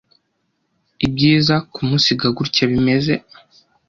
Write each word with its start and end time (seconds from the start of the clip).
ibyiza 1.05 1.55
kumusiga 1.73 2.27
gutya 2.37 2.63
bimeze 2.71 3.13